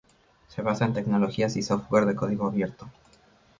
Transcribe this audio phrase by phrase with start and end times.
[0.47, 2.89] Se basa en tecnologías y software de código abierto.